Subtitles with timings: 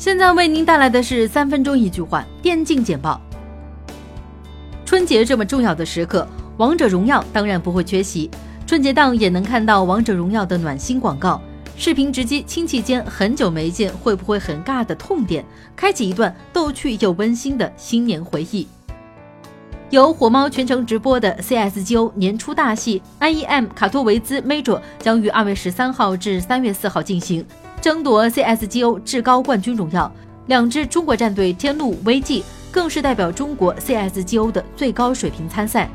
[0.00, 3.20] 现在为您带来的是三分钟一句话电竞简报。
[4.86, 6.26] 春节这么重要的时刻，
[6.56, 8.30] 王者荣耀当然不会缺席。
[8.66, 11.38] 春节档也能看到王者荣耀的暖心广告，
[11.76, 15.44] 视频直击亲戚间很久没见会不会很尬的痛点，
[15.76, 18.66] 开启一段逗趣又温馨的新年回忆。
[19.90, 27.44] 由火猫全程直播的 CSGO 年初大戏 IEM 卡托维兹 Major 将于二月十三号至三月四号进行。
[27.80, 30.12] 争夺 CSGO 至高冠军荣耀，
[30.48, 35.88] 两支中国战队天路、VG 更是代表中国 CSGO 的最高水平参赛。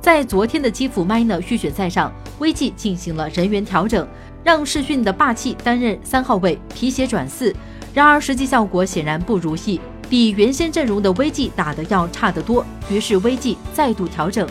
[0.00, 4.06] 在昨天的基辅 Miner 预选赛上，VG 进行了人员调整，
[4.44, 7.52] 让世训的霸气担任三号位，皮鞋转四。
[7.92, 12.64] 然而实际效果显然不如意，比原先阵容的 VG 打得要差得多。
[12.88, 14.48] 于是 VG 再度调整。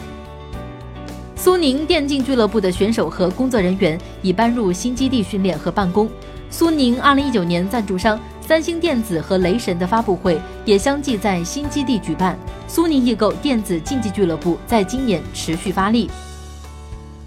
[1.43, 6.07] 苏宁电竞俱乐部的选手和工作人员已搬入新基地训练和办公。
[6.51, 12.37] 苏宁2019年赞助商三星电子和雷神的发布会也相继在新基地举办。
[12.67, 16.11] 苏宁易购电子竞技俱乐部在今年持续发力。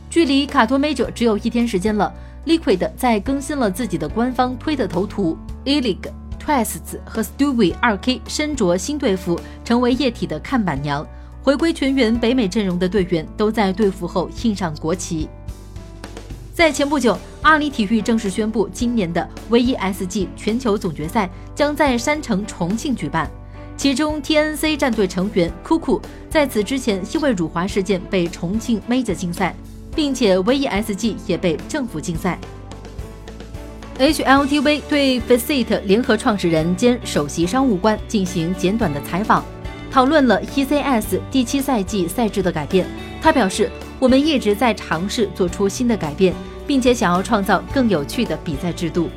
[0.09, 2.15] 距离卡托 Major 只有一天时间了
[2.47, 6.09] ，Liquid 在更新了自己的官方推特头图 e l i g
[6.39, 11.05] Twists 和 Stewie 2K 身着新队服，成为液体的看板娘。
[11.45, 15.29] 回归全员北美阵容的队员都在队服后印上国旗。
[16.55, 23.31] 在前不久，阿里体育正式宣布，今年的 V E S G 全球总决赛将在山城重庆举办。
[23.77, 29.55] 其中，TNC 战队成员酷酷在此之前因为辱华事件被重庆 Major 禁赛，
[29.95, 32.39] 并且 V E S G 也被政府禁赛。
[33.99, 39.45] HLTV 对 Faceit 联合创始人兼首席商务官进行简短的采访。
[39.95, 42.85] 讨论了 ECS 第七赛季赛制的改变。
[43.23, 43.71] 他表示
[44.01, 46.35] ：“我们一直在尝试做出新的改变，
[46.67, 49.09] 并且想要创造更有趣的比赛制度。”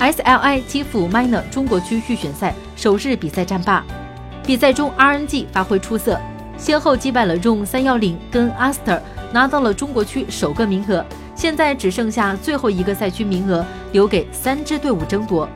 [0.00, 3.84] SLI 基辅 Minor 中国区预选赛首日比赛战罢，
[4.44, 6.20] 比赛中 RNG 发挥出色，
[6.58, 9.00] 先后击败了 rom 三幺零跟 Aster，
[9.32, 11.06] 拿到了中国区首个名额。
[11.36, 15.48] 现在只剩下最后一个赛区名额，留给三支队伍争夺。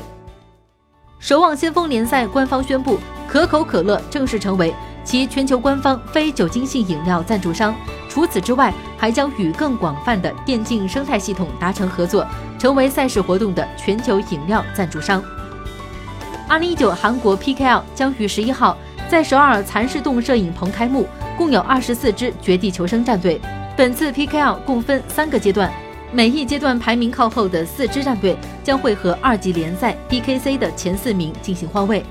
[1.21, 2.99] 守望先锋联赛官方宣布。
[3.29, 7.73] 可口可乐正式成为其全球官方非酒精性饮料赞助商。
[8.09, 12.27] 除此之外，还将与更广泛的电竞生态系统达成合作，
[12.59, 15.23] 成为赛事活动的全球饮料赞助商。
[16.49, 18.77] 二零一九韩国 PKL 将于十一号
[19.09, 21.07] 在首尔蚕室洞摄影棚开幕，
[21.39, 23.41] 共有二十四支绝地求生战队。
[23.77, 25.71] 本次 PKL 共分三个阶段，
[26.13, 32.05] 每一阶段排名靠后的四支战队将会和二级联赛 DKC 的前四名进行换位。